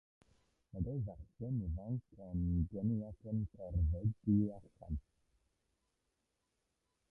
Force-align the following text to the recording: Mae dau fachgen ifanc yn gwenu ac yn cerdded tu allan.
Mae 0.69 0.83
dau 0.85 0.93
fachgen 1.09 1.59
ifanc 1.65 2.15
yn 2.29 2.41
gwenu 2.71 2.97
ac 3.09 3.29
yn 3.33 3.45
cerdded 3.53 4.17
tu 4.23 4.41
allan. 4.57 5.01